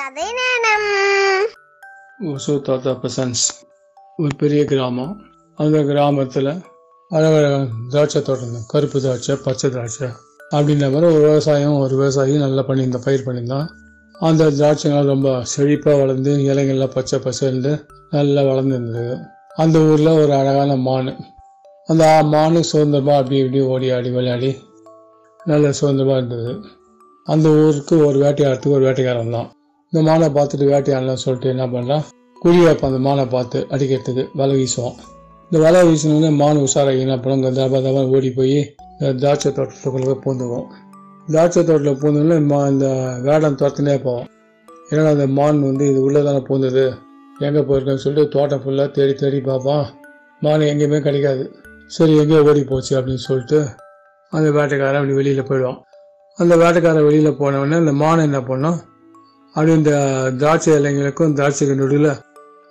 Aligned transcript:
கதை 0.00 0.26
நேரம் 0.36 0.84
ஓசோ 2.28 2.52
தாத்தா 2.66 2.92
பசன்ஸ் 3.02 3.42
ஒரு 4.22 4.34
பெரிய 4.42 4.60
கிராமம். 4.70 5.12
அந்த 5.58 5.78
கிராமத்தில் 5.88 6.48
அழகழக 7.10 7.56
திராட்சை 7.92 8.20
தோட்டம் 8.28 8.62
கருப்பு 8.70 9.00
திராட்சை 9.04 9.34
பச்சை 9.46 9.68
திராட்சை 9.74 10.08
அப்படின்ற 10.54 10.86
மாதிரி 10.94 11.08
ஒரு 11.10 11.20
விவசாயம் 11.26 11.76
ஒரு 11.82 11.92
விவசாயி 12.00 12.36
நல்லா 12.44 12.64
பண்ணியிருந்தான் 12.68 13.06
பயிர் 13.08 13.26
பண்ணியிருந்தான். 13.26 13.68
அந்த 14.14 14.48
திராட்சைகள் 14.58 15.12
ரொம்ப 15.12 15.34
செழிப்பாக 15.52 15.98
வளர்ந்து 16.02 16.34
இலைங்கள்லாம் 16.48 16.94
பச்சை 16.96 17.20
பசேல்னு 17.26 17.74
நல்லா 18.16 18.44
வளர்ந்துருந்தது. 18.50 19.14
அந்த 19.62 19.78
ஊரில் 19.90 20.18
ஒரு 20.22 20.34
அழகான 20.40 20.80
மான். 20.88 21.14
அந்த 21.88 22.04
மானு 22.34 22.66
சுதந்திரமாக 22.72 23.20
அப்படி 23.22 23.40
இப்படி 23.44 23.62
ஓடி 23.74 23.94
ஆடி 23.98 24.12
விளையாடி 24.18 24.52
நல்ல 25.52 25.72
சுதந்திரமாக 25.80 26.20
இருந்தது. 26.20 26.52
அந்த 27.26 27.48
ஊருக்கு 27.64 27.96
ஒரு 28.10 28.18
வேட்டையாடுறதுக்கு 28.26 28.78
ஒரு 28.80 28.86
வேட்டைக்காரன் 28.90 29.38
தான் 29.38 29.50
இந்த 29.92 30.00
மானை 30.08 30.26
பார்த்துட்டு 30.34 30.66
வேட்டையாடலாம் 30.72 31.22
சொல்லிட்டு 31.22 31.48
என்ன 31.52 31.64
பண்ணுறான் 31.70 32.04
குறி 32.42 32.58
வைப்பான் 32.64 32.90
அந்த 32.90 33.00
மானை 33.06 33.24
பார்த்து 33.32 33.58
அடிக்கிறதுக்கு 33.74 34.22
வலை 34.40 34.54
வீசுவான். 34.58 34.98
இந்த 35.46 35.58
வலை 35.64 35.80
வீசினோடனே 35.88 36.28
மான் 36.40 36.60
உஷாராகி 36.66 37.00
என்ன 37.06 37.16
பண்ணும்? 37.22 37.54
தபா 37.56 37.78
தபா 37.86 38.02
ஓடி 38.16 38.28
போய் 38.36 38.58
திராட்சை 39.22 39.50
தோட்டத்துக்குள்ளே 39.56 40.14
பூந்துவோம் 40.24 40.66
திராட்சை 41.28 41.62
தோட்டத்தில் 41.68 41.98
பூந்தோடனே 42.02 42.36
மா 42.50 42.58
இந்த 42.72 42.86
வேடம் 43.26 43.56
துரத்துனே 43.62 43.96
போவோம் 44.04 44.28
ஏன்னா 44.90 45.08
அந்த 45.14 45.26
மான் 45.38 45.58
வந்து 45.68 45.84
இது 45.92 46.00
உள்ளே 46.06 46.22
தானே 46.28 46.42
பூந்தது? 46.50 46.84
எங்கே 47.46 47.62
போயிருக்கேன்னு 47.68 48.04
சொல்லிட்டு 48.04 48.32
தோட்டம் 48.36 48.62
ஃபுல்லாக 48.62 48.88
தேடி 48.96 49.14
தேடி 49.22 49.40
பார்ப்பான். 49.48 49.84
மான் 50.44 50.66
எங்கேயுமே 50.70 51.00
கிடைக்காது. 51.08 51.44
சரி 51.96 52.14
எங்கேயோ 52.22 52.44
ஓடி 52.50 52.62
போச்சு 52.70 52.92
அப்படின்னு 52.98 53.24
சொல்லிட்டு 53.28 53.58
அந்த 54.32 54.48
வேட்டைக்காரன் 54.58 55.00
அப்படி 55.00 55.18
வெளியில் 55.20 55.48
போயிடுவான். 55.50 55.78
அந்த 56.38 56.54
வேட்டைக்காரன் 56.62 57.06
வெளியில் 57.08 57.38
போனவுடனே 57.42 57.78
அந்த 57.82 57.94
மான் 58.04 58.26
என்ன 58.28 58.40
பண்ணோம்? 58.50 58.78
அப்படி 59.54 59.72
இந்த 59.78 59.92
திராட்சை 60.40 60.72
இலைங்களுக்கும் 60.80 61.34
திராட்சைக்கு 61.38 61.74
நடுவில் 61.80 62.12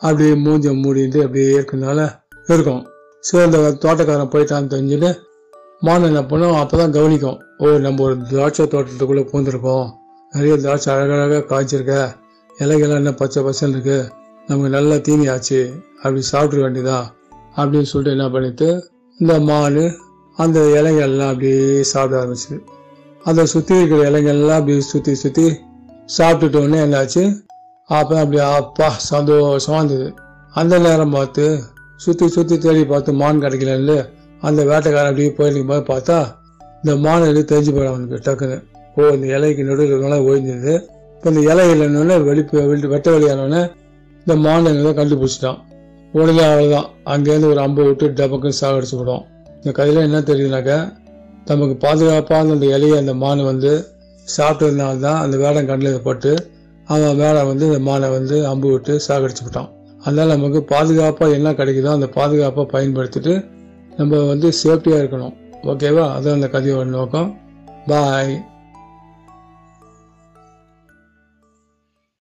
அப்படியே 0.00 0.34
மூஞ்ச 0.44 0.74
மூடிட்டு 0.82 1.18
அப்படியே 1.24 1.48
இருக்கனால 1.58 2.00
இருக்கும். 2.48 2.82
ஸோ 3.24 3.34
அந்த 3.46 3.58
தோட்டக்காரன் 3.84 4.32
போயிட்டான்னு 4.34 4.72
தெரிஞ்சுட்டு 4.74 5.10
மான் 5.86 6.08
என்ன 6.10 6.20
பண்ணும் 6.30 6.58
அப்போ 6.60 6.76
தான் 6.80 6.94
கவனிக்கும். 6.96 7.38
ஓ 7.62 7.72
நம்ம 7.86 8.02
ஒரு 8.06 8.14
திராட்சை 8.30 8.64
தோட்டத்துக்குள்ளே 8.74 9.24
பூந்துருக்கோம். 9.32 9.86
நிறைய 10.32 10.54
திராட்சை 10.64 10.88
அழகழகாக 10.94 11.44
காய்ச்சிருக்க. 11.50 11.96
இலைகள்லாம் 12.58 13.02
என்ன 13.02 13.12
பச்சை 13.20 13.40
பசங்க 13.48 13.74
இருக்கு. 13.74 13.98
நமக்கு 14.48 14.70
நல்லா 14.76 14.96
தீனி 15.06 15.26
ஆச்சு 15.34 15.60
அப்படி 16.02 16.22
சாப்பிட்ருக்க 16.30 16.66
வேண்டியதா? 16.66 16.98
அப்படின்னு 17.58 17.88
சொல்லிட்டு 17.90 18.14
என்ன 18.16 18.26
பண்ணிட்டு 18.34 18.68
இந்த 19.20 19.34
மான் 19.48 19.84
அந்த 20.36 20.58
இலைகள்லாம் 20.78 21.32
அப்படியே 21.32 21.62
சாப்பிட 21.92 22.16
ஆரம்பிச்சு 22.20 22.56
அதை 23.28 23.44
சுற்றி 23.52 23.74
இருக்கிற 23.78 24.02
இலைகள்லாம் 24.10 24.60
அப்படியே 24.60 24.82
சுற்றி 24.92 25.14
சுற்றி 25.22 25.46
சாப்பிட்டுட்டு 26.16 26.60
உடனே 26.62 26.78
என்னாச்சு? 26.86 27.22
அப்போ 27.88 28.14
அப்படி 28.22 28.38
அப்பா 28.58 28.88
சந்தோஷமாக 29.10 29.80
இருந்தது. 29.80 30.08
அந்த 30.54 30.74
நேரம் 30.84 31.14
பார்த்து 31.16 31.44
சுற்றி 32.04 32.26
சுற்றி 32.36 32.56
தேடி 32.64 32.82
பார்த்து 32.92 33.10
மான் 33.20 33.42
கிடைக்கலன்னு 33.44 33.96
அந்த 34.48 34.60
வேட்டைக்காரன் 34.70 35.10
அப்படியே 35.10 35.30
போயிருக்கும் 35.38 35.70
போது 35.72 35.84
பார்த்தா 35.92 36.18
இந்த 36.82 36.92
மான் 37.04 37.26
வந்து 37.28 37.42
தெரிஞ்சு 37.52 37.72
போயிடும் 37.74 37.92
அவனுக்கு 37.92 38.18
டக்குன்னு. 38.26 38.58
ஓ 38.96 39.08
இந்த 39.16 39.26
இலைக்கு 39.36 39.62
நடுவில் 39.68 40.26
ஓய்ந்தது. 40.28 40.74
இப்போ 41.14 41.28
இந்த 41.32 41.42
இலை 41.50 41.64
இல்லைன்னு 41.72 42.16
வெளிப்பு 42.28 42.56
வெளி 42.70 42.88
வெட்ட 42.94 43.08
வெளியானோடனே 43.16 43.62
இந்த 44.26 44.34
மான் 44.44 44.70
எங்களை 44.72 44.92
கண்டுபிடிச்சிட்டான். 45.00 45.58
உடனே 46.12 46.44
அவ்வளோதான் 46.50 46.88
அங்கேருந்து 47.12 47.50
ஒரு 47.52 47.60
அம்பை 47.66 47.84
விட்டு 47.88 48.06
டபக்குன்னு 48.18 48.60
சாகடிச்சு 48.60 48.96
விடும் 49.00 49.24
இந்த 49.60 49.70
கதையில 49.78 50.04
என்ன 50.08 50.20
தெரியுதுனாக்கா 50.30 50.78
நமக்கு 51.50 51.74
பாதுகாப்பாக 51.84 52.54
அந்த 52.56 52.66
இலையை 52.76 52.96
அந்த 53.02 53.12
மான் 53.22 53.42
வந்து 53.50 53.72
சாப்பிட்டதுனால 54.36 54.98
தான் 54.98 55.20
அந்த 55.22 55.36
வேடம் 55.36 55.68
கண்ணில் 55.70 56.00
பட்டு 56.02 56.32
அவன் 56.86 57.16
வேடம் 57.16 57.46
வந்து 57.46 57.64
இந்த 57.66 57.80
மானை 57.90 58.08
வந்து 58.10 58.36
அம்பு 58.46 58.68
விட்டு 58.70 58.94
சாகடிச்சு 59.08 59.42
விட்டான். 59.44 59.70
அதனால் 60.04 60.26
நமக்கு 60.26 60.60
பாதுகாப்பாக 60.64 61.36
என்ன 61.38 61.52
கிடைக்குதோ 61.52 61.90
அந்த 61.98 62.06
பாதுகாப்பாக 62.06 62.66
பயன்படுத்திட்டு 62.74 63.34
நம்ம 63.96 64.20
வந்து 64.26 64.48
சேஃப்டியாக 64.62 65.02
இருக்கணும். 65.02 65.34
ஓகேவா 65.62 66.04
அதான் 66.16 66.36
அந்த 66.38 66.48
கதையோட 66.54 66.84
நோக்கம். 66.84 67.30
பாய் 67.86 68.32